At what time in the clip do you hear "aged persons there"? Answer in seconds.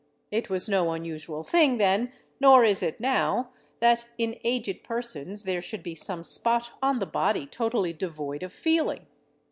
4.43-5.61